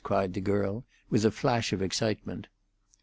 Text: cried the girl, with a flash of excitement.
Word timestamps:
cried 0.03 0.33
the 0.33 0.41
girl, 0.41 0.83
with 1.11 1.23
a 1.23 1.29
flash 1.29 1.71
of 1.71 1.79
excitement. 1.79 2.47